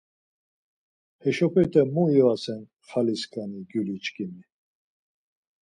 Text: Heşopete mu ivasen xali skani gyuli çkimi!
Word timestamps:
Heşopete 1.23 1.81
mu 1.93 2.03
ivasen 2.19 2.61
xali 2.87 3.15
skani 3.21 3.59
gyuli 3.69 3.97
çkimi! 4.05 4.43